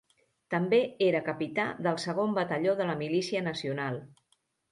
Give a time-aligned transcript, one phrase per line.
[0.53, 0.77] També
[1.07, 4.01] era capità del Segon Batalló de la Milícia Nacional.